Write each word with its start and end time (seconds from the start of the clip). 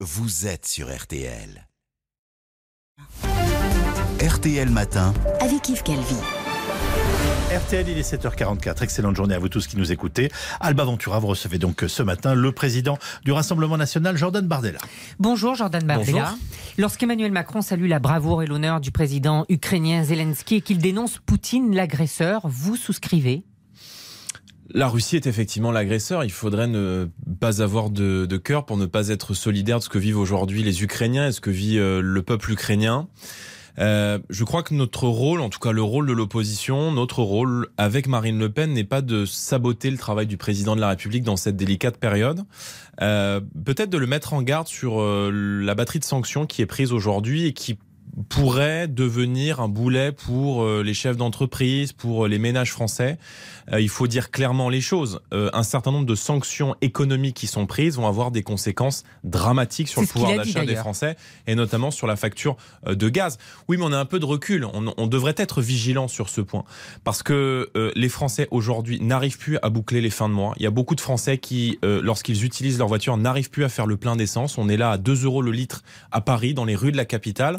vous 0.00 0.46
êtes 0.46 0.66
sur 0.66 0.94
RTL. 0.94 1.66
RTL 4.20 4.68
Matin. 4.68 5.14
avec 5.40 5.66
Yves 5.70 5.82
Calvi. 5.82 6.16
RTL, 7.50 7.88
il 7.88 7.96
est 7.96 8.12
7h44. 8.12 8.82
Excellente 8.82 9.16
journée 9.16 9.34
à 9.34 9.38
vous 9.38 9.48
tous 9.48 9.66
qui 9.66 9.78
nous 9.78 9.92
écoutez. 9.92 10.30
Alba 10.60 10.84
Ventura, 10.84 11.18
vous 11.18 11.28
recevez 11.28 11.56
donc 11.58 11.84
ce 11.88 12.02
matin 12.02 12.34
le 12.34 12.52
président 12.52 12.98
du 13.24 13.32
Rassemblement 13.32 13.78
national, 13.78 14.18
Jordan 14.18 14.46
Bardella. 14.46 14.80
Bonjour 15.18 15.54
Jordan 15.54 15.82
Bardella. 15.84 16.34
Lorsqu'Emmanuel 16.76 17.32
Macron 17.32 17.62
salue 17.62 17.88
la 17.88 17.98
bravoure 17.98 18.42
et 18.42 18.46
l'honneur 18.46 18.80
du 18.80 18.90
président 18.90 19.46
ukrainien 19.48 20.04
Zelensky 20.04 20.56
et 20.56 20.60
qu'il 20.60 20.76
dénonce 20.76 21.20
Poutine, 21.24 21.74
l'agresseur, 21.74 22.42
vous 22.44 22.76
souscrivez 22.76 23.44
la 24.74 24.88
Russie 24.88 25.16
est 25.16 25.26
effectivement 25.26 25.72
l'agresseur. 25.72 26.24
Il 26.24 26.32
faudrait 26.32 26.66
ne 26.66 27.08
pas 27.40 27.62
avoir 27.62 27.90
de, 27.90 28.36
cœur 28.36 28.66
pour 28.66 28.76
ne 28.76 28.86
pas 28.86 29.08
être 29.08 29.34
solidaire 29.34 29.78
de 29.78 29.84
ce 29.84 29.88
que 29.88 29.98
vivent 29.98 30.18
aujourd'hui 30.18 30.62
les 30.62 30.82
Ukrainiens 30.82 31.28
et 31.28 31.32
ce 31.32 31.40
que 31.40 31.50
vit 31.50 31.78
euh, 31.78 32.00
le 32.00 32.22
peuple 32.22 32.52
ukrainien. 32.52 33.08
Euh, 33.78 34.18
je 34.30 34.44
crois 34.44 34.62
que 34.62 34.74
notre 34.74 35.06
rôle, 35.06 35.40
en 35.40 35.50
tout 35.50 35.58
cas 35.58 35.72
le 35.72 35.82
rôle 35.82 36.06
de 36.06 36.12
l'opposition, 36.12 36.92
notre 36.92 37.22
rôle 37.22 37.68
avec 37.76 38.06
Marine 38.06 38.38
Le 38.38 38.50
Pen 38.50 38.72
n'est 38.72 38.84
pas 38.84 39.02
de 39.02 39.24
saboter 39.24 39.90
le 39.90 39.98
travail 39.98 40.26
du 40.26 40.36
président 40.36 40.76
de 40.76 40.80
la 40.80 40.88
République 40.88 41.24
dans 41.24 41.36
cette 41.36 41.56
délicate 41.56 41.98
période. 41.98 42.44
Euh, 43.02 43.40
Peut-être 43.64 43.90
de 43.90 43.98
le 43.98 44.06
mettre 44.06 44.32
en 44.32 44.42
garde 44.42 44.68
sur 44.68 45.00
euh, 45.00 45.30
la 45.32 45.74
batterie 45.74 45.98
de 45.98 46.04
sanctions 46.04 46.46
qui 46.46 46.62
est 46.62 46.66
prise 46.66 46.92
aujourd'hui 46.92 47.46
et 47.46 47.52
qui 47.52 47.78
pourrait 48.28 48.88
devenir 48.88 49.60
un 49.60 49.68
boulet 49.68 50.10
pour 50.10 50.62
euh, 50.62 50.82
les 50.82 50.94
chefs 50.94 51.16
d'entreprise, 51.16 51.92
pour 51.92 52.24
euh, 52.24 52.28
les 52.28 52.38
ménages 52.38 52.72
français. 52.72 53.18
Euh, 53.72 53.80
il 53.80 53.90
faut 53.90 54.06
dire 54.06 54.30
clairement 54.30 54.68
les 54.68 54.80
choses. 54.80 55.20
un 55.32 55.62
certain 55.62 55.90
nombre 55.90 56.06
de 56.06 56.14
sanctions 56.14 56.76
économiques 56.80 57.36
qui 57.36 57.46
sont 57.46 57.66
prises 57.66 57.96
vont 57.96 58.06
avoir 58.06 58.30
des 58.30 58.42
conséquences 58.42 59.04
dramatiques 59.24 59.88
sur 59.88 60.00
le 60.00 60.06
pouvoir 60.06 60.36
d'achat 60.36 60.64
des 60.64 60.76
Français 60.76 61.16
et 61.46 61.54
notamment 61.54 61.90
sur 61.90 62.06
la 62.06 62.16
facture 62.16 62.56
de 62.86 63.08
gaz. 63.08 63.38
Oui, 63.68 63.76
mais 63.76 63.84
on 63.84 63.92
a 63.92 63.98
un 63.98 64.04
peu 64.04 64.18
de 64.18 64.24
recul. 64.24 64.64
On, 64.64 64.94
on 64.96 65.06
devrait 65.06 65.34
être 65.36 65.60
vigilant 65.60 66.08
sur 66.08 66.28
ce 66.28 66.40
point 66.40 66.64
parce 67.02 67.22
que 67.22 67.70
les 67.96 68.08
Français 68.08 68.46
aujourd'hui 68.50 69.00
n'arrivent 69.00 69.38
plus 69.38 69.58
à 69.62 69.68
boucler 69.68 70.00
les 70.00 70.10
fins 70.10 70.28
de 70.28 70.34
mois. 70.34 70.54
Il 70.58 70.62
y 70.62 70.66
a 70.66 70.70
beaucoup 70.70 70.94
de 70.94 71.00
Français 71.00 71.38
qui, 71.38 71.78
lorsqu'ils 71.82 72.44
utilisent 72.44 72.78
leur 72.78 72.88
voiture, 72.88 73.16
n'arrivent 73.16 73.50
plus 73.50 73.64
à 73.64 73.68
faire 73.68 73.86
le 73.86 73.96
plein 73.96 74.16
d'essence. 74.16 74.58
On 74.58 74.68
est 74.68 74.76
là 74.76 74.92
à 74.92 74.98
2 74.98 75.24
euros 75.24 75.42
le 75.42 75.50
litre 75.50 75.82
à 76.12 76.20
Paris, 76.20 76.54
dans 76.54 76.64
les 76.64 76.76
rues 76.76 76.92
de 76.92 76.96
la 76.96 77.04
capitale. 77.04 77.58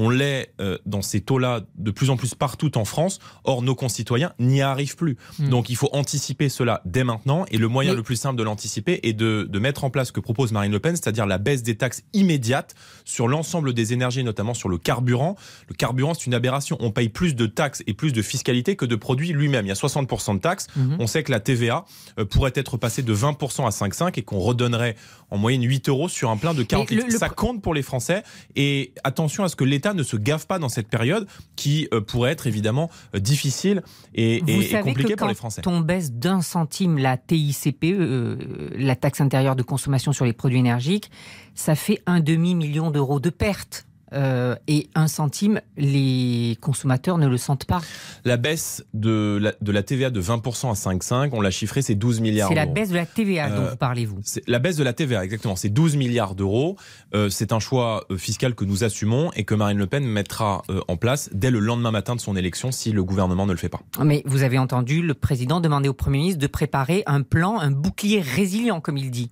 On 0.00 0.10
l'est 0.10 0.54
euh, 0.60 0.78
dans 0.86 1.02
ces 1.02 1.20
taux-là 1.20 1.62
de 1.76 1.90
plus 1.90 2.08
en 2.08 2.16
plus 2.16 2.36
partout 2.36 2.78
en 2.78 2.84
France. 2.84 3.18
Or, 3.42 3.62
nos 3.62 3.74
concitoyens 3.74 4.32
n'y 4.38 4.62
arrivent 4.62 4.94
plus. 4.94 5.16
Hmm. 5.40 5.48
Donc, 5.48 5.70
il 5.70 5.74
faut 5.74 5.88
anticiper 5.92 6.48
cela 6.48 6.82
dès 6.84 7.02
maintenant. 7.02 7.44
Et 7.50 7.58
le 7.58 7.66
moyen 7.66 7.94
le 7.94 8.04
plus 8.04 8.14
simple 8.14 8.38
de 8.38 8.44
l'anticiper 8.44 9.00
est 9.02 9.12
de, 9.12 9.48
de, 9.50 9.58
mettre 9.58 9.82
en 9.82 9.90
place 9.90 10.08
ce 10.08 10.12
que 10.12 10.20
propose 10.20 10.52
Marine 10.52 10.70
Le 10.70 10.78
Pen, 10.78 10.94
c'est-à-dire 10.94 11.26
la 11.26 11.38
baisse 11.38 11.64
des 11.64 11.76
taxes 11.76 12.04
immédiates 12.12 12.76
sur 13.04 13.26
l'ensemble 13.26 13.74
des 13.74 13.92
énergies, 13.92 14.22
notamment 14.22 14.54
sur 14.54 14.68
le 14.68 14.78
carburant. 14.78 15.34
Le 15.68 15.74
carburant, 15.74 16.14
c'est 16.14 16.26
une 16.26 16.34
aberration. 16.34 16.76
On 16.78 16.92
paye 16.92 17.08
plus 17.08 17.34
de 17.34 17.46
taxes 17.46 17.82
et 17.88 17.92
plus 17.92 18.12
de 18.12 18.22
fiscalité 18.22 18.76
que 18.76 18.84
de 18.84 18.94
produits 18.94 19.32
lui-même. 19.32 19.66
Il 19.66 19.68
y 19.68 19.72
a 19.72 19.74
60% 19.74 20.36
de 20.36 20.40
taxes. 20.40 20.68
Hmm. 20.76 20.94
On 21.00 21.08
sait 21.08 21.24
que 21.24 21.32
la 21.32 21.40
TVA 21.40 21.84
euh, 22.20 22.24
pourrait 22.24 22.52
être 22.54 22.76
passée 22.76 23.02
de 23.02 23.12
20% 23.12 23.66
à 23.66 23.70
5,5 23.70 24.16
et 24.16 24.22
qu'on 24.22 24.38
redonnerait 24.38 24.94
en 25.30 25.38
moyenne 25.38 25.64
8 25.64 25.88
euros 25.88 26.08
sur 26.08 26.30
un 26.30 26.36
plein 26.36 26.54
de 26.54 26.62
40 26.62 26.90
litres. 26.92 27.10
Ça 27.18 27.28
compte 27.28 27.62
pour 27.62 27.74
les 27.74 27.82
Français. 27.82 28.22
Et 28.54 28.92
attention 29.02 29.42
à 29.42 29.48
ce 29.48 29.56
que 29.56 29.64
l'État 29.64 29.87
ne 29.94 30.02
se 30.02 30.16
gave 30.16 30.46
pas 30.46 30.58
dans 30.58 30.68
cette 30.68 30.88
période 30.88 31.26
qui 31.56 31.88
euh, 31.92 32.00
pourrait 32.00 32.30
être 32.30 32.46
évidemment 32.46 32.90
euh, 33.14 33.18
difficile 33.18 33.82
et, 34.14 34.40
compliquée 34.82 35.16
pour 35.16 35.28
les 35.28 35.34
Français. 35.34 35.62
Quand 35.62 35.72
on 35.72 35.80
baisse 35.80 36.12
d'un 36.12 36.42
centime 36.42 36.98
la 36.98 37.16
TICPE, 37.16 37.84
euh, 37.84 38.36
la 38.76 38.96
taxe 38.96 39.20
intérieure 39.20 39.56
de 39.56 39.62
consommation 39.62 40.12
sur 40.12 40.24
les 40.24 40.32
produits 40.32 40.58
énergiques, 40.58 41.10
ça 41.54 41.74
fait 41.74 42.00
un 42.06 42.20
demi-million 42.20 42.90
d'euros 42.90 43.20
de 43.20 43.30
pertes 43.30 43.87
euh, 44.12 44.56
et 44.66 44.88
un 44.94 45.08
centime, 45.08 45.60
les 45.76 46.56
consommateurs 46.60 47.18
ne 47.18 47.26
le 47.26 47.36
sentent 47.36 47.66
pas. 47.66 47.80
La 48.24 48.36
baisse 48.36 48.84
de 48.94 49.38
la, 49.40 49.52
de 49.60 49.72
la 49.72 49.82
TVA 49.82 50.10
de 50.10 50.20
20% 50.20 50.70
à 50.70 50.74
5,5, 50.74 51.30
on 51.32 51.40
l'a 51.40 51.50
chiffré, 51.50 51.82
c'est 51.82 51.94
12 51.94 52.20
milliards 52.20 52.48
C'est 52.48 52.54
la 52.54 52.66
baisse 52.66 52.90
de 52.90 52.96
la 52.96 53.06
TVA 53.06 53.50
dont 53.50 53.62
euh, 53.62 53.70
vous 53.70 53.76
parlez-vous 53.76 54.20
La 54.46 54.58
baisse 54.58 54.76
de 54.76 54.84
la 54.84 54.92
TVA, 54.92 55.24
exactement, 55.24 55.56
c'est 55.56 55.68
12 55.68 55.96
milliards 55.96 56.34
d'euros. 56.34 56.76
Euh, 57.14 57.28
c'est 57.28 57.52
un 57.52 57.60
choix 57.60 58.04
fiscal 58.16 58.54
que 58.54 58.64
nous 58.64 58.84
assumons 58.84 59.30
et 59.34 59.44
que 59.44 59.54
Marine 59.54 59.78
Le 59.78 59.86
Pen 59.86 60.04
mettra 60.04 60.62
en 60.88 60.96
place 60.96 61.30
dès 61.32 61.50
le 61.50 61.58
lendemain 61.58 61.90
matin 61.90 62.16
de 62.16 62.20
son 62.20 62.36
élection 62.36 62.72
si 62.72 62.92
le 62.92 63.04
gouvernement 63.04 63.46
ne 63.46 63.52
le 63.52 63.58
fait 63.58 63.68
pas. 63.68 63.80
Mais 64.02 64.22
vous 64.26 64.42
avez 64.42 64.58
entendu 64.58 65.02
le 65.02 65.14
président 65.14 65.60
demander 65.60 65.88
au 65.88 65.94
Premier 65.94 66.18
ministre 66.18 66.40
de 66.40 66.46
préparer 66.46 67.02
un 67.06 67.22
plan, 67.22 67.58
un 67.58 67.70
bouclier 67.70 68.20
résilient, 68.20 68.80
comme 68.80 68.96
il 68.96 69.10
dit. 69.10 69.30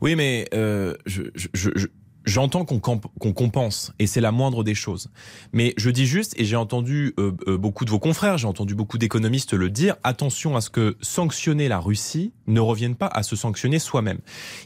Oui, 0.00 0.14
mais 0.16 0.48
je, 0.52 1.22
je 1.34 1.88
J'entends 2.28 2.66
qu'on 2.66 3.32
compense, 3.32 3.94
et 3.98 4.06
c'est 4.06 4.20
la 4.20 4.32
moindre 4.32 4.62
des 4.62 4.74
choses. 4.74 5.08
Mais 5.54 5.72
je 5.78 5.88
dis 5.88 6.06
juste, 6.06 6.34
et 6.38 6.44
j'ai 6.44 6.56
entendu 6.56 7.14
euh, 7.18 7.32
euh, 7.46 7.56
beaucoup 7.56 7.86
de 7.86 7.90
vos 7.90 7.98
confrères, 7.98 8.36
j'ai 8.36 8.46
entendu 8.46 8.74
beaucoup 8.74 8.98
d'économistes 8.98 9.54
le 9.54 9.70
dire, 9.70 9.96
attention 10.04 10.54
à 10.54 10.60
ce 10.60 10.68
que 10.68 10.98
sanctionner 11.00 11.68
la 11.68 11.78
Russie 11.78 12.34
ne 12.46 12.60
revienne 12.60 12.96
pas 12.96 13.06
à 13.06 13.22
se 13.22 13.34
sanctionner 13.34 13.78
soi-même. 13.78 14.18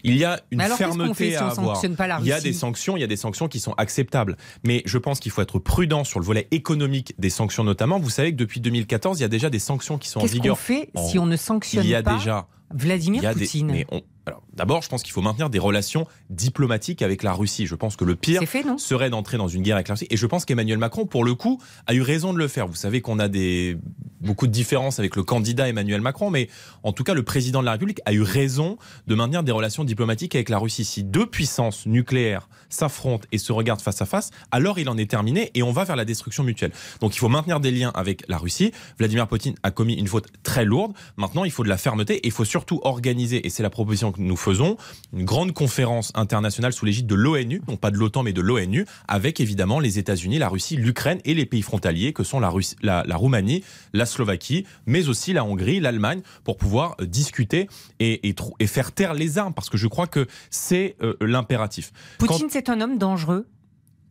Il 0.02 0.16
y 0.16 0.24
a 0.24 0.40
une 0.50 0.60
fermeté 0.60 1.36
à 1.36 1.50
avoir. 1.50 1.80
il 2.20 2.26
y 2.26 2.32
a 2.32 2.40
des 2.40 2.52
sanctions, 2.52 2.96
il 2.96 3.00
y 3.00 3.04
a 3.04 3.06
des 3.08 3.16
sanctions 3.16 3.46
qui 3.46 3.60
sont 3.60 3.74
acceptables. 3.74 4.36
Mais 4.64 4.82
je 4.84 4.98
pense 4.98 5.20
qu'il 5.20 5.30
faut 5.30 5.42
être 5.42 5.60
prudent 5.60 6.02
sur 6.02 6.18
le 6.18 6.24
volet 6.26 6.48
économique 6.50 7.14
des 7.20 7.30
sanctions 7.30 7.62
notamment. 7.62 8.00
Vous 8.00 8.10
savez 8.10 8.32
que 8.32 8.38
depuis 8.38 8.60
2014, 8.60 9.20
il 9.20 9.22
y 9.22 9.24
a 9.24 9.28
déjà 9.28 9.50
des 9.50 9.60
sanctions 9.60 9.98
qui 9.98 10.08
sont 10.08 10.18
en 10.18 10.24
vigueur. 10.24 10.58
Qu'est-ce 10.58 10.82
qu'on 10.92 11.00
fait 11.00 11.08
si 11.10 11.18
on 11.20 11.26
ne 11.26 11.36
sanctionne 11.36 11.82
pas 11.82 11.86
Il 11.86 11.90
y 11.90 11.94
a 11.94 12.02
déjà 12.02 12.48
Vladimir 12.74 13.22
Poutine? 13.32 13.84
Alors, 14.26 14.42
d'abord, 14.52 14.82
je 14.82 14.88
pense 14.88 15.02
qu'il 15.02 15.12
faut 15.12 15.20
maintenir 15.20 15.50
des 15.50 15.58
relations 15.58 16.06
diplomatiques 16.30 17.02
avec 17.02 17.22
la 17.22 17.32
Russie. 17.32 17.66
Je 17.66 17.74
pense 17.74 17.96
que 17.96 18.04
le 18.04 18.14
pire 18.14 18.40
serait 18.78 19.10
d'entrer 19.10 19.36
dans 19.36 19.48
une 19.48 19.62
guerre 19.62 19.76
avec 19.76 19.88
la 19.88 19.94
Russie. 19.94 20.06
Et 20.10 20.16
je 20.16 20.26
pense 20.26 20.44
qu'Emmanuel 20.44 20.78
Macron, 20.78 21.06
pour 21.06 21.24
le 21.24 21.34
coup, 21.34 21.60
a 21.86 21.94
eu 21.94 22.02
raison 22.02 22.32
de 22.32 22.38
le 22.38 22.46
faire. 22.46 22.68
Vous 22.68 22.76
savez 22.76 23.00
qu'on 23.00 23.18
a 23.18 23.28
des 23.28 23.78
beaucoup 24.20 24.46
de 24.46 24.52
différences 24.52 25.00
avec 25.00 25.16
le 25.16 25.24
candidat 25.24 25.68
Emmanuel 25.68 26.00
Macron, 26.00 26.30
mais 26.30 26.48
en 26.84 26.92
tout 26.92 27.02
cas, 27.02 27.12
le 27.12 27.24
président 27.24 27.60
de 27.60 27.64
la 27.64 27.72
République 27.72 28.00
a 28.04 28.12
eu 28.12 28.22
raison 28.22 28.78
de 29.08 29.14
maintenir 29.16 29.42
des 29.42 29.50
relations 29.50 29.82
diplomatiques 29.82 30.36
avec 30.36 30.48
la 30.48 30.58
Russie. 30.58 30.84
Si 30.84 31.02
deux 31.02 31.26
puissances 31.26 31.86
nucléaires 31.86 32.48
s'affrontent 32.68 33.26
et 33.32 33.38
se 33.38 33.52
regardent 33.52 33.80
face 33.80 34.00
à 34.00 34.06
face, 34.06 34.30
alors 34.52 34.78
il 34.78 34.88
en 34.88 34.96
est 34.96 35.10
terminé 35.10 35.50
et 35.54 35.64
on 35.64 35.72
va 35.72 35.82
vers 35.82 35.96
la 35.96 36.04
destruction 36.04 36.44
mutuelle. 36.44 36.70
Donc 37.00 37.16
il 37.16 37.18
faut 37.18 37.28
maintenir 37.28 37.58
des 37.58 37.72
liens 37.72 37.90
avec 37.94 38.22
la 38.28 38.38
Russie. 38.38 38.72
Vladimir 38.98 39.26
Poutine 39.26 39.56
a 39.64 39.72
commis 39.72 39.94
une 39.94 40.06
faute 40.06 40.28
très 40.44 40.64
lourde. 40.64 40.92
Maintenant, 41.16 41.44
il 41.44 41.50
faut 41.50 41.64
de 41.64 41.68
la 41.68 41.76
fermeté 41.76 42.14
et 42.14 42.26
il 42.26 42.32
faut 42.32 42.44
surtout 42.44 42.80
organiser, 42.84 43.44
et 43.44 43.50
c'est 43.50 43.64
la 43.64 43.70
proposition 43.70 44.11
que 44.12 44.20
nous 44.20 44.36
faisons, 44.36 44.76
une 45.12 45.24
grande 45.24 45.52
conférence 45.52 46.12
internationale 46.14 46.72
sous 46.72 46.84
l'égide 46.84 47.06
de 47.06 47.14
l'ONU, 47.14 47.62
non 47.68 47.76
pas 47.76 47.90
de 47.90 47.96
l'OTAN 47.96 48.22
mais 48.22 48.32
de 48.32 48.40
l'ONU, 48.40 48.86
avec 49.08 49.40
évidemment 49.40 49.80
les 49.80 49.98
États-Unis, 49.98 50.38
la 50.38 50.48
Russie, 50.48 50.76
l'Ukraine 50.76 51.20
et 51.24 51.34
les 51.34 51.46
pays 51.46 51.62
frontaliers 51.62 52.12
que 52.12 52.24
sont 52.24 52.40
la, 52.40 52.48
Russie, 52.48 52.76
la, 52.82 53.04
Roumanie, 53.16 53.64
la 53.92 54.06
Slovaquie, 54.06 54.66
mais 54.86 55.08
aussi 55.08 55.32
la 55.32 55.44
Hongrie, 55.44 55.80
l'Allemagne, 55.80 56.22
pour 56.44 56.56
pouvoir 56.56 56.96
euh, 57.00 57.06
discuter 57.06 57.68
et, 58.00 58.28
et, 58.28 58.66
faire 58.66 58.92
taire 58.92 59.14
les 59.14 59.38
armes, 59.38 59.54
parce 59.54 59.68
que 59.68 59.76
je 59.76 59.86
crois 59.86 60.06
que 60.06 60.26
c'est 60.50 60.96
euh, 61.02 61.14
l'impératif. 61.20 61.92
Poutine, 62.18 62.48
c'est 62.50 62.68
un 62.68 62.80
homme 62.80 62.98
dangereux 62.98 63.46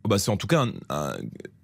bah, 0.08 0.18
c'est 0.18 0.30
en 0.30 0.36
tout 0.36 0.46
cas 0.46 0.66
un, 0.88 1.16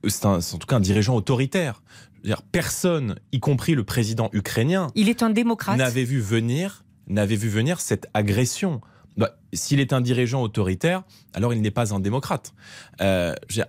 c'est 0.07 0.27
en 0.27 0.41
tout 0.41 0.67
cas 0.67 0.77
un 0.77 0.81
dirigeant 0.81 1.17
autoritaire. 1.17 1.83
Dire, 2.25 2.43
personne, 2.43 3.17
y 3.33 3.39
compris 3.41 3.75
le 3.75 3.85
président 3.85 4.29
ukrainien, 4.33 4.89
il 4.95 5.09
est 5.09 5.23
un 5.23 5.31
démocrate, 5.31 5.79
n'avait 5.79 6.05
vu 6.05 6.21
venir 6.21 6.85
n'avait 7.09 7.37
vu 7.37 7.49
venir 7.49 7.81
cette 7.81 8.09
agression. 8.15 8.81
Bah, 9.17 9.37
s'il 9.53 9.81
est 9.81 9.93
un 9.93 10.01
dirigeant 10.01 10.43
autoritaire, 10.43 11.03
alors 11.35 11.53
il 11.53 11.61
n'est 11.61 11.73
pas 11.73 11.93
un 11.93 12.01
démocrate. 12.01 12.55
Euh, 13.01 13.35
euh, 13.57 13.65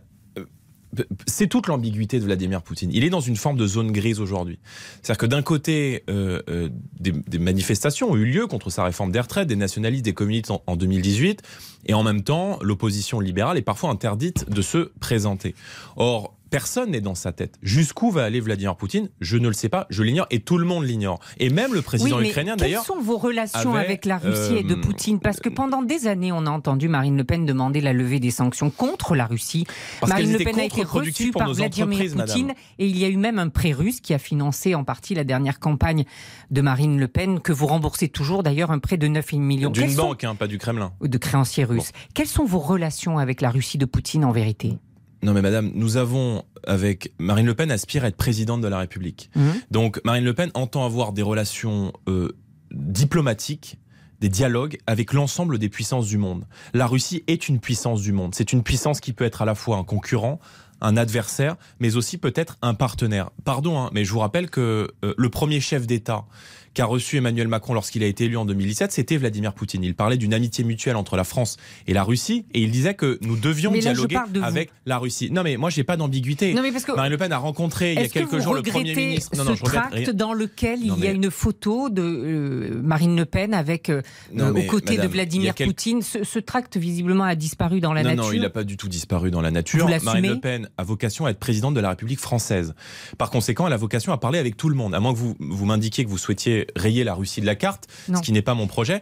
c'est 1.28 1.48
toute 1.48 1.68
l'ambiguïté 1.68 2.20
de 2.20 2.26
Vladimir 2.26 2.62
Poutine. 2.62 2.92
Il 2.94 3.04
est 3.04 3.10
dans 3.10 3.20
une 3.20 3.36
forme 3.36 3.58
de 3.58 3.68
zone 3.68 3.92
grise 3.92 4.20
aujourd'hui. 4.20 4.60
C'est-à-dire 5.02 5.18
que 5.18 5.26
d'un 5.26 5.42
côté, 5.42 6.04
euh, 6.10 6.70
des, 7.00 7.40
manifestations 7.40 8.12
ont 8.12 8.16
eu 8.16 8.26
lieu 8.26 8.48
contre 8.48 8.70
sa 8.70 8.84
réforme 8.84 9.12
des 9.12 9.20
retraites, 9.20 9.48
des 9.48 9.56
nationalistes, 9.56 10.06
des 10.06 10.14
communistes 10.14 10.52
en, 10.52 10.64
en 10.66 10.76
2018, 10.76 11.42
et 11.86 11.94
en 11.94 12.04
même 12.04 12.24
temps, 12.24 12.58
l'opposition 12.62 13.20
libérale 13.20 13.58
est 13.58 13.64
parfois 13.64 13.90
interdite 13.90 14.50
de 14.50 14.62
se 14.62 14.92
présenter. 15.00 15.56
Or, 15.96 16.34
Personne 16.50 16.92
n'est 16.92 17.02
dans 17.02 17.16
sa 17.16 17.32
tête. 17.32 17.56
Jusqu'où 17.62 18.12
va 18.12 18.24
aller 18.24 18.40
Vladimir 18.40 18.76
Poutine 18.76 19.10
Je 19.22 19.38
ne 19.38 19.48
le 19.48 19.54
sais 19.54 19.70
pas, 19.70 19.86
je 19.90 20.04
l'ignore 20.04 20.28
et 20.32 20.40
tout 20.40 20.58
le 20.58 20.66
monde 20.66 20.84
l'ignore. 20.84 21.20
Et 21.38 21.50
même 21.50 21.74
le 21.74 21.82
président 21.82 22.20
ukrainien 22.20 22.56
d'ailleurs. 22.56 22.84
Quelles 22.86 22.96
sont 22.96 23.02
vos 23.02 23.18
relations 23.18 23.76
avec 23.76 24.06
la 24.06 24.18
Russie 24.18 24.56
et 24.58 24.64
de 24.64 24.76
euh, 24.76 24.82
Poutine 24.82 25.20
Parce 25.20 25.40
que 25.40 25.50
pendant 25.50 25.84
des 25.84 26.08
années, 26.08 26.32
on 26.32 26.46
a 26.46 26.50
entendu 26.50 26.88
Marine 26.88 27.18
Le 27.18 27.24
Pen 27.24 27.46
demander 27.46 27.82
la 27.82 27.94
levée 27.94 28.20
des 28.20 28.32
sanctions 28.32 28.70
contre 28.70 29.16
la 29.16 29.26
Russie. 29.26 29.66
Marine 30.08 30.34
Le 30.34 30.40
Pen 30.40 30.60
a 30.60 30.66
été 30.66 30.84
reçue 30.84 31.32
par 31.32 31.54
Vladimir 31.54 32.16
Poutine 32.16 32.54
et 32.80 32.88
il 32.88 32.98
y 32.98 33.06
a 33.06 33.10
eu 33.10 33.18
même 33.18 33.40
un 33.40 33.50
prêt 33.50 33.72
russe 33.72 34.02
qui 34.02 34.14
a 34.14 34.20
financé 34.20 34.76
en 34.76 34.84
partie 34.84 35.14
la 35.14 35.24
dernière 35.24 35.60
campagne 35.60 36.06
de 36.50 36.62
Marine 36.62 37.00
Le 37.00 37.08
Pen, 37.08 37.40
que 37.40 37.52
vous 37.52 37.68
remboursez 37.68 38.10
toujours 38.10 38.44
d'ailleurs, 38.44 38.72
un 38.72 38.80
prêt 38.80 38.98
de 38.98 39.08
9 39.08 39.34
millions. 39.34 39.70
D'une 39.70 39.96
banque, 39.96 40.24
hein, 40.24 40.36
pas 40.36 40.48
du 40.48 40.58
Kremlin. 40.58 40.94
De 41.02 41.18
créanciers 41.18 41.64
russes. 41.64 41.92
Quelles 42.14 42.28
sont 42.28 42.46
vos 42.46 42.60
relations 42.60 43.18
avec 43.18 43.42
la 43.42 43.52
Russie 43.52 43.78
de 43.78 43.86
Poutine 43.86 44.26
en 44.26 44.32
vérité? 44.32 44.78
Non 45.22 45.34
mais 45.34 45.42
madame, 45.42 45.72
nous 45.74 45.98
avons 45.98 46.44
avec 46.66 47.14
Marine 47.20 47.46
Le 47.46 47.54
Pen 47.54 47.72
aspire 47.72 48.04
à 48.04 48.08
être 48.08 48.16
présidente 48.16 48.62
de 48.62 48.68
la 48.68 48.80
République. 48.80 49.30
Mhm. 49.36 49.54
Donc 49.72 50.02
Marine 50.06 50.24
Le 50.24 50.34
Pen 50.34 50.52
entend 50.54 50.86
avoir 50.86 51.14
des 51.14 51.22
relations 51.22 51.92
euh, 52.08 52.38
diplomatiques 52.72 53.78
des 54.20 54.30
dialogues 54.30 54.78
avec 54.86 55.14
l'ensemble 55.14 55.58
des 55.58 55.70
puissances 55.70 56.08
du 56.08 56.18
monde. 56.18 56.46
La 56.74 56.88
Russie 56.88 57.24
est 57.28 57.48
une 57.48 57.60
puissance 57.60 58.02
du 58.02 58.12
monde. 58.12 58.36
C'est 58.36 58.52
une 58.52 58.64
puissance 58.64 59.00
qui 59.00 59.14
peut 59.14 59.24
être 59.24 59.42
à 59.42 59.46
la 59.46 59.56
fois 59.56 59.78
un 59.78 59.84
concurrent, 59.84 60.40
un 60.82 60.98
adversaire, 60.98 61.56
mais 61.80 61.96
aussi 61.96 62.18
peut-être 62.18 62.58
un 62.62 62.74
partenaire. 62.74 63.32
Pardon, 63.46 63.80
hein, 63.80 63.90
mais 63.94 64.06
je 64.06 64.12
vous 64.12 64.20
rappelle 64.20 64.50
que 64.50 64.92
euh, 65.04 65.14
le 65.18 65.30
premier 65.30 65.60
chef 65.60 65.88
d'État 65.88 66.26
qu'a 66.80 66.86
reçu 66.86 67.18
Emmanuel 67.18 67.50
Macron 67.50 67.74
lorsqu'il 67.74 68.04
a 68.04 68.06
été 68.06 68.24
élu 68.24 68.38
en 68.38 68.46
2017, 68.46 68.94
c'était 68.94 69.18
Vladimir 69.18 69.52
Poutine. 69.52 69.84
Il 69.84 69.96
parlait 69.96 70.16
d'une 70.16 70.34
amitié 70.34 70.64
mutuelle 70.64 70.96
entre 70.96 71.18
la 71.18 71.26
France 71.26 71.58
et 71.88 71.94
la 71.94 72.04
Russie 72.04 72.46
et 72.54 72.62
il 72.62 72.72
disait 72.72 72.94
que 72.94 73.20
nous 73.22 73.36
devions 73.36 73.74
dialoguer 73.74 74.18
avec 74.42 74.72
la 74.86 74.98
Russie. 74.98 75.30
Non 75.30 75.44
mais 75.44 75.58
moi 75.58 75.70
j'ai 75.70 75.84
pas 75.84 75.98
d'ambiguïté. 75.98 76.54
Marine 76.54 77.12
Le 77.12 77.18
Pen 77.18 77.34
a 77.34 77.38
rencontré 77.38 77.92
il 77.92 78.00
y 78.00 78.04
a 78.06 78.08
quelques 78.08 78.40
jours 78.40 78.54
le 78.54 78.62
Premier 78.62 78.96
ministre? 78.96 79.32
Non, 79.36 79.44
non, 79.44 79.58
ce 79.58 79.62
tract 79.64 80.12
dans 80.12 80.32
lequel 80.32 80.80
il 80.82 80.98
y 81.00 81.08
a 81.08 81.12
une 81.12 81.30
photo 81.30 81.90
de 81.90 82.02
euh, 82.02 82.82
Marine 82.82 83.18
Le 83.18 83.26
Pen 83.26 83.54
avec 83.54 83.90
euh, 83.90 84.02
aux 84.40 84.64
côtés 84.64 84.96
de 84.96 85.08
Vladimir 85.08 85.56
Poutine. 85.56 86.02
Ce, 86.02 86.40
tract 86.40 86.78
visiblement 86.78 87.26
a 87.26 87.36
disparu 87.36 87.82
dans 87.82 87.92
la 87.92 88.04
nature. 88.04 88.24
Non, 88.24 88.32
il 88.32 88.40
n'a 88.40 88.50
pas 88.50 88.64
du 88.64 88.78
tout 88.78 88.88
disparu 88.88 89.32
dans 89.32 89.42
la 89.42 89.52
nature. 89.52 89.90
Marine 90.04 90.28
Le 90.30 90.40
Pen 90.40 90.70
a 90.78 90.84
vocation 90.86 91.26
à 91.26 91.32
être 91.32 91.40
présidente 91.40 91.74
de 91.74 91.82
la 91.82 91.90
République 91.90 92.22
française. 92.22 92.74
Par 93.18 93.32
conséquent, 93.32 93.68
elle 93.68 93.74
a 93.74 93.78
vocation 93.78 94.14
à 94.14 94.18
parler 94.18 94.40
avec 94.40 94.56
tout 94.56 94.70
le 94.70 94.76
monde. 94.76 94.96
À 94.96 95.02
moins 95.02 95.12
que 95.12 95.18
vous, 95.18 95.36
vous 95.40 95.66
m'indiquiez 95.66 96.06
que 96.06 96.10
vous 96.10 96.18
souhaitiez 96.18 96.69
rayer 96.76 97.04
la 97.04 97.14
Russie 97.14 97.42
de 97.42 97.46
la 97.46 97.56
carte, 97.56 97.88
ce 98.08 98.22
qui 98.22 98.32
n'est 98.32 98.42
pas 98.42 98.54
mon 98.54 98.68
projet 98.68 99.02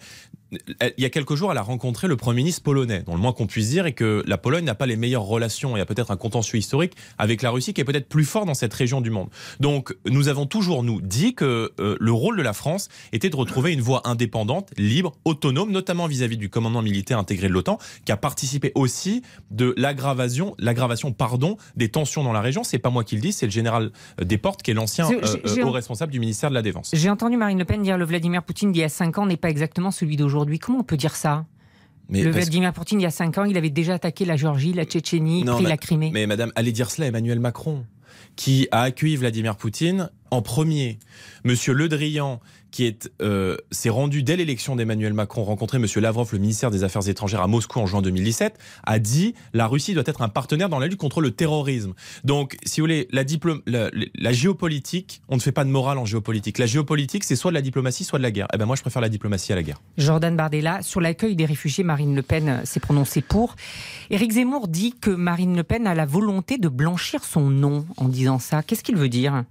il 0.52 0.94
y 0.98 1.06
a 1.06 1.10
quelques 1.10 1.36
jours, 1.36 1.52
elle 1.52 1.58
a 1.58 1.64
rencontré 1.64 2.08
le 2.08 2.16
Premier 2.16 2.38
ministre 2.38 2.64
polonais, 2.64 3.04
dont 3.06 3.14
le 3.14 3.20
moins 3.20 3.34
qu'on 3.34 3.48
puisse 3.48 3.70
dire 3.70 3.86
est 3.86 3.94
que 3.94 4.24
la 4.26 4.38
Pologne 4.38 4.66
n'a 4.66 4.76
pas 4.76 4.86
les 4.86 4.96
meilleures 4.96 5.24
relations 5.24 5.76
et 5.76 5.82
a 5.82 5.86
peut-être 5.86 6.12
un 6.12 6.18
contentieux 6.18 6.58
historique 6.58 6.94
avec 7.18 7.42
la 7.42 7.52
Russie 7.52 7.74
qui 7.74 7.82
est 7.82 7.84
peut-être 7.84 8.08
plus 8.08 8.26
fort 8.26 8.46
dans 8.46 8.54
cette 8.54 8.74
région 8.74 9.02
du 9.02 9.10
monde. 9.10 9.30
Donc 9.60 9.96
nous 10.06 10.28
avons 10.30 10.46
toujours, 10.46 10.84
nous, 10.84 11.02
dit 11.02 11.36
que 11.36 11.74
euh, 11.80 11.98
le 12.00 12.12
rôle 12.12 12.38
de 12.38 12.42
la 12.42 12.54
France 12.54 12.88
était 13.12 13.30
de 13.30 13.36
retrouver 13.36 13.74
une 13.74 13.82
voie 13.82 14.02
indépendante, 14.06 14.72
libre, 14.78 15.14
autonome, 15.26 15.72
notamment 15.72 16.08
vis-à-vis 16.08 16.38
du 16.38 16.50
commandement 16.50 16.82
militaire 16.82 17.20
intégré 17.20 17.48
de 17.48 17.54
l'OTAN, 17.54 17.78
qui 18.06 18.12
a 18.12 18.18
participé 18.18 18.72
aussi 18.76 19.24
de 19.52 19.74
l'aggravation, 19.78 20.56
l'aggravation, 20.60 21.12
pardon, 21.12 21.58
des 21.76 21.90
tensions 21.90 22.24
dans 22.24 22.34
la 22.34 22.42
région. 22.42 22.64
C'est 22.64 22.80
pas 22.80 22.90
moi 22.90 23.04
qui 23.04 23.16
le 23.16 23.22
dis, 23.22 23.34
c'est 23.34 23.46
le 23.46 23.52
général 23.52 23.92
Desportes, 24.22 24.62
qui 24.62 24.72
est 24.72 24.74
l'ancien 24.74 25.10
euh, 25.12 25.64
haut 25.64 25.72
responsable 25.72 26.12
du 26.12 26.20
ministère 26.20 26.50
de 26.50 26.56
la 26.56 26.62
Défense. 26.62 26.92
J'ai 26.94 27.10
entendu 27.10 27.38
Marine 27.38 27.60
Le 27.60 27.66
Pen 27.66 27.82
dire 27.82 27.98
le 27.98 28.06
Vladimir 28.06 28.44
Poutine 28.44 28.72
d'il 28.72 28.80
y 28.80 28.84
a 28.84 28.90
cinq 28.90 29.18
ans 29.18 29.26
n'est 29.26 29.38
pas 29.38 29.50
exactement 29.50 29.92
celui 29.92 30.16
d'aujourd'hui. 30.16 30.37
Comment 30.60 30.80
on 30.80 30.84
peut 30.84 30.98
dire 30.98 31.16
ça? 31.16 31.46
Mais 32.10 32.24
le 32.24 32.32
Vladimir 32.32 32.72
Poutine, 32.72 33.02
il 33.02 33.04
y 33.04 33.08
a 33.08 33.12
5 33.12 33.38
ans, 33.38 33.44
il 33.44 33.58
avait 33.58 33.70
déjà 33.70 33.96
attaqué 33.96 34.24
la 34.24 34.38
Géorgie, 34.38 34.74
la 34.74 34.86
Tchétchénie, 34.86 35.44
pris 35.44 35.66
la 35.66 35.78
Crimée. 35.78 36.12
Mais 36.14 36.26
madame, 36.26 36.52
allez 36.56 36.72
dire 36.72 36.90
cela 36.90 37.06
à 37.06 37.10
Emmanuel 37.10 37.40
Macron, 37.40 37.86
qui 38.36 38.68
a 38.72 38.84
accueilli 38.84 39.18
Vladimir 39.18 39.58
Poutine 39.58 40.10
en 40.32 40.42
premier. 40.42 41.00
Monsieur 41.44 41.74
Le 41.74 41.88
Drian, 41.88 42.40
qui 42.72 42.96
euh, 43.22 43.58
s'est 43.72 43.90
rendu 43.90 44.24
dès 44.24 44.36
l'élection 44.36 44.76
d'Emmanuel 44.76 45.14
Macron 45.14 45.44
rencontrer 45.44 45.80
Monsieur 45.80 46.02
Lavrov, 46.02 46.30
le 46.32 46.40
ministère 46.40 46.72
des 46.72 46.84
Affaires 46.84 47.08
étrangères 47.08 47.42
à 47.42 47.48
Moscou 47.48 47.80
en 47.80 47.86
juin 47.86 48.02
2017, 48.02 48.58
a 48.84 49.00
dit 49.00 49.34
la 49.54 49.68
Russie 49.68 49.94
doit 49.94 50.04
être 50.06 50.22
un 50.22 50.30
partenaire 50.30 50.70
dans 50.70 50.80
la 50.80 50.88
lutte 50.88 51.00
contre 51.00 51.22
le 51.22 51.32
terrorisme. 51.32 51.94
Donc, 52.24 52.58
si 52.66 52.80
vous 52.80 52.84
voulez, 52.86 53.08
la, 53.12 54.32
géopolitique, 54.32 55.22
on 55.28 55.36
ne 55.36 55.42
fait 55.42 55.52
pas 55.52 55.64
de 55.64 55.70
morale 55.70 55.98
en 55.98 56.06
géopolitique. 56.06 56.58
La 56.58 56.66
géopolitique, 56.66 57.24
c'est 57.24 57.36
soit 57.36 57.52
de 57.52 57.56
la 57.56 57.62
diplomatie, 57.62 58.04
soit 58.04 58.20
de 58.20 58.24
la 58.24 58.32
guerre. 58.32 58.48
Eh 58.54 58.58
ben 58.58 58.66
moi, 58.66 58.76
je 58.76 58.82
préfère 58.82 59.02
la 59.02 59.10
diplomatie 59.10 59.54
à 59.54 59.56
la 59.56 59.64
guerre. 59.64 59.82
Jordan 59.98 60.36
Bardella, 60.36 60.82
sur 60.82 61.02
l'accueil 61.02 61.36
des 61.36 61.46
réfugiés, 61.46 61.84
Marine 61.84 62.16
Le 62.16 62.22
Pen 62.22 62.62
s'est 62.64 62.80
prononcée 62.80 63.22
pour. 63.22 63.56
Éric 64.10 64.34
Zemmour 64.34 64.68
dit 64.68 64.94
que 65.00 65.10
Marine 65.10 65.56
Le 65.56 65.64
Pen 65.64 65.88
a 65.88 65.96
la 65.96 66.06
volonté 66.06 66.58
de 66.58 66.70
blanchir 66.70 67.24
son 67.24 67.50
nom 67.50 67.86
en 67.98 68.08
disant 68.08 68.40
ça. 68.40 68.64
Qu'est-ce 68.64 68.84
qu'il 68.84 68.98
veut 68.98 69.10
dire? 69.10 69.44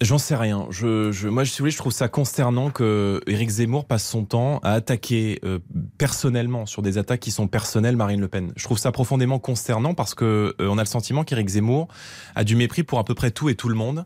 J'en 0.00 0.18
sais 0.18 0.36
rien. 0.36 0.68
Je, 0.70 1.10
je, 1.10 1.26
moi, 1.26 1.44
si 1.44 1.58
vous 1.58 1.62
voulez, 1.62 1.70
je 1.72 1.76
trouve 1.76 1.92
ça 1.92 2.06
consternant 2.06 2.70
que 2.70 3.20
Éric 3.26 3.50
Zemmour 3.50 3.84
passe 3.84 4.08
son 4.08 4.24
temps 4.24 4.60
à 4.62 4.74
attaquer 4.74 5.40
euh, 5.44 5.58
personnellement 5.98 6.66
sur 6.66 6.82
des 6.82 6.98
attaques 6.98 7.18
qui 7.18 7.32
sont 7.32 7.48
personnelles 7.48 7.96
Marine 7.96 8.20
Le 8.20 8.28
Pen. 8.28 8.52
Je 8.54 8.62
trouve 8.62 8.78
ça 8.78 8.92
profondément 8.92 9.40
consternant 9.40 9.94
parce 9.94 10.14
que 10.14 10.54
euh, 10.60 10.68
on 10.68 10.78
a 10.78 10.82
le 10.82 10.88
sentiment 10.88 11.24
qu'Éric 11.24 11.48
Zemmour 11.48 11.88
a 12.36 12.44
du 12.44 12.54
mépris 12.54 12.84
pour 12.84 13.00
à 13.00 13.04
peu 13.04 13.16
près 13.16 13.32
tout 13.32 13.48
et 13.48 13.56
tout 13.56 13.68
le 13.68 13.74
monde. 13.74 14.04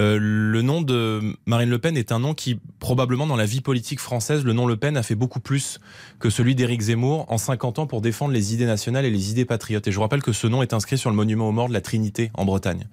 Euh, 0.00 0.18
le 0.20 0.60
nom 0.60 0.82
de 0.82 1.36
Marine 1.46 1.70
Le 1.70 1.78
Pen 1.78 1.96
est 1.96 2.10
un 2.10 2.18
nom 2.18 2.34
qui 2.34 2.58
probablement 2.80 3.28
dans 3.28 3.36
la 3.36 3.46
vie 3.46 3.60
politique 3.60 4.00
française, 4.00 4.44
le 4.44 4.52
nom 4.52 4.66
Le 4.66 4.76
Pen 4.76 4.96
a 4.96 5.04
fait 5.04 5.14
beaucoup 5.14 5.40
plus 5.40 5.78
que 6.18 6.30
celui 6.30 6.56
d'Éric 6.56 6.80
Zemmour 6.80 7.26
en 7.28 7.38
50 7.38 7.78
ans 7.78 7.86
pour 7.86 8.00
défendre 8.00 8.32
les 8.32 8.54
idées 8.54 8.66
nationales 8.66 9.04
et 9.04 9.10
les 9.10 9.30
idées 9.30 9.44
patriotes. 9.44 9.86
Et 9.86 9.92
je 9.92 9.96
vous 9.96 10.02
rappelle 10.02 10.22
que 10.22 10.32
ce 10.32 10.48
nom 10.48 10.62
est 10.62 10.72
inscrit 10.72 10.98
sur 10.98 11.10
le 11.10 11.16
monument 11.16 11.48
aux 11.48 11.52
morts 11.52 11.68
de 11.68 11.74
la 11.74 11.80
Trinité 11.80 12.32
en 12.34 12.44
Bretagne. 12.44 12.88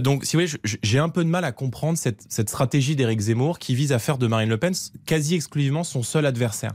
donc, 0.00 0.24
si 0.24 0.36
vous 0.36 0.42
voulez, 0.42 0.60
j'ai 0.82 0.98
un 0.98 1.08
peu 1.08 1.22
de 1.22 1.28
mal 1.28 1.44
à 1.44 1.52
comprendre 1.52 1.67
comprendre 1.68 1.98
cette, 1.98 2.48
stratégie 2.48 2.96
d'Éric 2.96 3.20
Zemmour 3.20 3.58
qui 3.58 3.74
vise 3.74 3.92
à 3.92 3.98
faire 3.98 4.16
de 4.16 4.26
Marine 4.26 4.48
Le 4.48 4.56
Pen 4.56 4.72
quasi 5.04 5.34
exclusivement 5.34 5.84
son 5.84 6.02
seul 6.02 6.24
adversaire. 6.24 6.72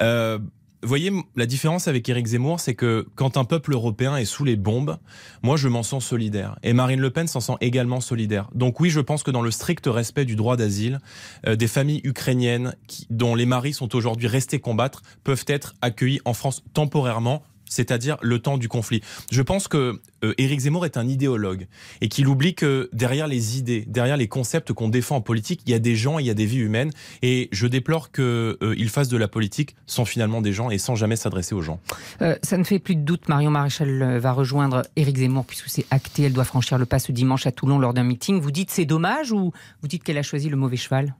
Euh, 0.00 0.38
voyez, 0.84 1.10
la 1.34 1.46
différence 1.46 1.88
avec 1.88 2.08
Éric 2.08 2.26
Zemmour, 2.26 2.60
c'est 2.60 2.76
que 2.76 3.04
quand 3.16 3.36
un 3.36 3.42
peuple 3.42 3.72
européen 3.72 4.16
est 4.16 4.24
sous 4.24 4.44
les 4.44 4.54
bombes, 4.54 4.96
moi 5.42 5.56
je 5.56 5.66
m'en 5.66 5.82
sens 5.82 6.06
solidaire. 6.06 6.56
Et 6.62 6.72
Marine 6.72 7.00
Le 7.00 7.10
Pen 7.10 7.26
s'en 7.26 7.40
sent 7.40 7.54
également 7.60 8.00
solidaire. 8.00 8.48
Donc 8.54 8.78
oui, 8.78 8.90
je 8.90 9.00
pense 9.00 9.24
que 9.24 9.32
dans 9.32 9.42
le 9.42 9.50
strict 9.50 9.86
respect 9.88 10.24
du 10.24 10.36
droit 10.36 10.56
d'asile, 10.56 11.00
euh, 11.48 11.56
des 11.56 11.66
familles 11.68 12.00
ukrainiennes 12.04 12.76
dont 13.10 13.34
les 13.34 13.46
maris 13.46 13.72
sont 13.72 13.92
aujourd'hui 13.96 14.28
restés 14.28 14.60
combattre 14.60 15.02
peuvent 15.24 15.44
être 15.48 15.74
accueillies 15.82 16.20
en 16.24 16.32
France 16.32 16.62
temporairement 16.74 17.42
c'est-à-dire 17.72 18.16
le 18.22 18.38
temps 18.38 18.58
du 18.58 18.68
conflit. 18.68 19.00
Je 19.30 19.42
pense 19.42 19.68
que 19.68 20.00
euh, 20.24 20.34
Éric 20.38 20.60
Zemmour 20.60 20.84
est 20.84 20.96
un 20.96 21.08
idéologue 21.08 21.66
et 22.00 22.08
qu'il 22.08 22.28
oublie 22.28 22.54
que 22.54 22.88
derrière 22.92 23.26
les 23.26 23.58
idées, 23.58 23.84
derrière 23.86 24.16
les 24.16 24.28
concepts 24.28 24.72
qu'on 24.72 24.88
défend 24.88 25.16
en 25.16 25.20
politique, 25.20 25.62
il 25.66 25.72
y 25.72 25.74
a 25.74 25.78
des 25.78 25.96
gens, 25.96 26.18
il 26.18 26.26
y 26.26 26.30
a 26.30 26.34
des 26.34 26.46
vies 26.46 26.58
humaines. 26.58 26.90
Et 27.22 27.48
je 27.52 27.66
déplore 27.66 28.12
qu'il 28.12 28.24
euh, 28.24 28.88
fasse 28.88 29.08
de 29.08 29.16
la 29.16 29.28
politique 29.28 29.74
sans 29.86 30.04
finalement 30.04 30.42
des 30.42 30.52
gens 30.52 30.70
et 30.70 30.78
sans 30.78 30.94
jamais 30.94 31.16
s'adresser 31.16 31.54
aux 31.54 31.62
gens. 31.62 31.80
Euh, 32.20 32.36
ça 32.42 32.58
ne 32.58 32.64
fait 32.64 32.78
plus 32.78 32.96
de 32.96 33.02
doute. 33.02 33.28
Marion 33.28 33.50
Maréchal 33.50 34.18
va 34.18 34.32
rejoindre 34.32 34.82
Éric 34.96 35.16
Zemmour 35.16 35.46
puisque 35.46 35.68
c'est 35.68 35.86
acté. 35.90 36.24
Elle 36.24 36.32
doit 36.32 36.44
franchir 36.44 36.78
le 36.78 36.86
pas 36.86 36.98
ce 36.98 37.12
dimanche 37.12 37.46
à 37.46 37.52
Toulon 37.52 37.78
lors 37.78 37.94
d'un 37.94 38.04
meeting. 38.04 38.40
Vous 38.40 38.50
dites 38.50 38.70
c'est 38.70 38.84
dommage 38.84 39.32
ou 39.32 39.52
vous 39.80 39.88
dites 39.88 40.04
qu'elle 40.04 40.18
a 40.18 40.22
choisi 40.22 40.48
le 40.48 40.56
mauvais 40.56 40.76
cheval? 40.76 41.14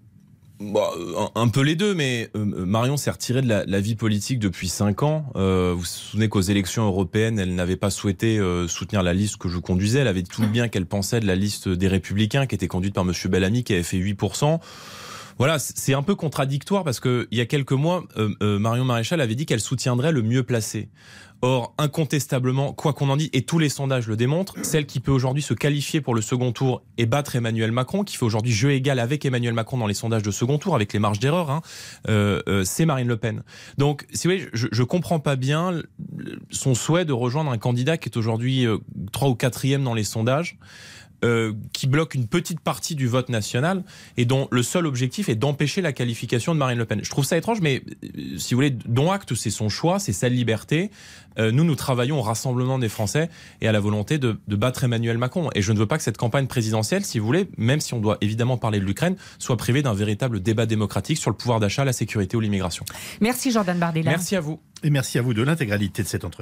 Bah, 0.71 0.93
un, 1.35 1.49
peu 1.49 1.63
les 1.63 1.75
deux, 1.75 1.95
mais 1.95 2.31
euh, 2.37 2.45
Marion 2.45 2.97
s'est 2.97 3.11
retirée 3.11 3.43
de 3.43 3.49
la, 3.49 3.81
vie 3.81 3.97
politique 3.97 4.39
depuis 4.39 4.69
cinq 4.69 5.03
ans. 5.03 5.27
Euh, 5.35 5.73
vous 5.75 5.81
vous 5.81 5.85
souvenez 5.85 6.29
qu'aux 6.29 6.41
élections 6.41 6.85
européennes, 6.85 7.39
elle 7.39 7.55
n'avait 7.55 7.77
pas 7.77 7.91
souhaité 7.91 8.39
euh, 8.39 8.69
soutenir 8.69 9.03
la 9.03 9.13
liste 9.13 9.39
que 9.39 9.49
je 9.49 9.59
conduisais. 9.59 10.01
Elle 10.01 10.09
avait 10.09 10.23
tout 10.23 10.43
le 10.43 10.49
bien 10.49 10.69
qu'elle 10.69 10.87
pensait 10.87 11.21
de 11.21 11.27
la 11.27 11.35
liste 11.35 11.69
des 11.69 11.89
Républicains, 11.89 12.47
qui 12.47 12.55
était 12.55 12.69
conduite 12.69 12.95
par 12.95 13.05
Monsieur 13.05 13.29
Bellamy, 13.29 13.65
qui 13.65 13.73
avait 13.73 13.83
fait 13.83 13.97
8%. 13.97 14.61
Voilà, 15.39 15.59
c'est 15.59 15.95
un 15.95 16.03
peu 16.03 16.15
contradictoire 16.15 16.85
parce 16.85 17.01
que 17.01 17.29
il 17.31 17.39
y 17.39 17.41
a 17.41 17.47
quelques 17.47 17.73
mois, 17.73 18.05
Marion 18.41 18.85
Maréchal 18.85 19.21
avait 19.21 19.35
dit 19.35 19.47
qu'elle 19.47 19.61
soutiendrait 19.61 20.13
le 20.13 20.23
mieux 20.23 20.43
placé. 20.43 20.89
Or, 21.45 21.75
incontestablement, 21.77 22.73
quoi 22.73 22.93
qu'on 22.93 23.09
en 23.09 23.17
dise, 23.17 23.29
et 23.33 23.43
tous 23.43 23.59
les 23.59 23.69
sondages 23.69 24.07
le 24.07 24.15
démontrent, 24.15 24.55
celle 24.63 24.87
qui 24.87 25.01
peut 25.01 25.11
aujourd'hui 25.11 25.43
se 25.43 25.55
qualifier 25.55 26.01
pour 26.01 26.15
le 26.15 26.23
second 26.23 26.53
tour 26.53 26.83
et 26.99 27.07
battre 27.07 27.35
Emmanuel 27.35 27.73
Macron, 27.73 28.05
qui 28.05 28.17
fait 28.17 28.25
aujourd'hui 28.25 28.53
jeu 28.53 28.71
égal 28.71 29.01
avec 29.01 29.25
Emmanuel 29.25 29.53
Macron 29.53 29.77
dans 29.77 29.89
les 29.89 29.95
sondages 29.95 30.23
de 30.23 30.31
second 30.31 30.59
tour, 30.59 30.77
avec 30.77 30.93
les 30.93 31.01
marges 31.01 31.19
d'erreur, 31.19 31.51
hein, 31.51 31.61
euh, 32.09 32.41
euh, 32.49 32.63
c'est 32.63 32.87
Marine 32.87 33.09
Le 33.09 33.17
Pen. 33.17 33.43
Donc, 33.77 34.07
si 34.13 34.29
vous 34.29 34.35
voulez, 34.35 34.49
je, 34.53 34.83
comprends 34.85 35.19
pas 35.19 35.35
bien 35.35 35.83
son 36.51 36.77
souhait 36.77 37.05
de 37.05 37.13
rejoindre 37.13 37.51
un 37.51 37.59
candidat 37.59 37.97
qui 37.97 38.09
est 38.09 38.17
aujourd'hui 38.17 38.65
euh, 38.65 38.79
trois 39.11 39.29
ou 39.29 39.35
quatrième 39.35 39.83
dans 39.83 39.95
les 39.95 40.05
sondages. 40.05 40.59
Euh, 41.25 41.53
qui 41.73 41.87
bloque 41.87 42.17
une 42.17 42.27
petite 42.27 42.59
partie 42.59 42.97
du 42.97 43.07
vote 43.07 43.29
national 43.29 43.85
et 44.17 44.25
dont 44.25 44.49
le 44.51 44.65
seul 44.65 44.87
objectif 44.87 45.29
est 45.29 45.37
d'empêcher 45.37 45.81
la 45.81 45.93
qualification 45.93 46.53
de 46.53 46.59
Marine 46.59 46.79
Le 46.79 46.85
Pen. 46.85 46.99
Je 47.05 47.11
trouve 47.11 47.25
ça 47.25 47.37
étrange, 47.37 47.61
mais 47.61 47.85
euh, 48.03 48.39
si 48.39 48.55
vous 48.55 48.59
voulez, 48.59 48.71
dont 48.71 49.13
acte, 49.13 49.33
c'est 49.37 49.51
son 49.51 49.69
choix, 49.69 50.01
c'est 50.01 50.13
sa 50.13 50.29
liberté. 50.29 50.91
Euh, 51.39 51.53
nous, 51.53 51.63
nous 51.63 51.77
travaillons 51.77 52.19
au 52.19 52.23
rassemblement 52.23 52.81
des 52.81 52.89
Français 52.89 53.31
et 53.61 53.69
à 53.69 53.73
la 53.73 53.79
volonté 53.79 54.19
de, 54.19 54.41
de, 54.49 54.57
battre 54.57 54.83
Emmanuel 54.83 55.17
Macron. 55.17 55.49
Et 55.55 55.63
je 55.63 55.73
ne 55.73 55.79
veux 55.79 55.87
pas 55.87 55.97
que 55.97 56.03
cette 56.03 56.19
campagne 56.19 56.49
présidentielle, 56.49 57.05
si 57.05 57.21
vous 57.21 57.27
voulez, 57.27 57.49
même 57.57 57.79
si 57.79 57.95
on 57.95 58.01
doit 58.01 58.19
évidemment 58.21 58.57
parler 58.57 58.81
de 58.81 58.85
l'Ukraine, 58.85 59.15
soit 59.39 59.57
privée 59.57 59.83
d'un 59.83 59.95
véritable 59.95 60.41
débat 60.41 60.67
démocratique 60.67 61.19
sur 61.19 61.31
le 61.31 61.37
pouvoir 61.37 61.61
d'achat, 61.61 61.85
la 61.85 61.93
sécurité 61.93 62.37
ou 62.37 62.41
l'immigration. 62.41 62.85
Merci 63.21 63.53
Jordan 63.53 63.79
Bardella. 63.79 64.11
Merci 64.11 64.35
à 64.35 64.41
vous. 64.41 64.61
Et 64.83 64.91
merci 64.91 65.19
à 65.19 65.23
vous 65.23 65.35
de 65.35 65.43
l'intégralité 65.43 66.03
de 66.03 66.09
cet 66.09 66.25
entretien. 66.25 66.41